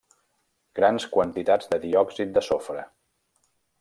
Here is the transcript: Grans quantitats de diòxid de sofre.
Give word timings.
Grans 0.79 1.05
quantitats 1.17 1.69
de 1.73 1.79
diòxid 1.85 2.33
de 2.39 2.43
sofre. 2.49 2.87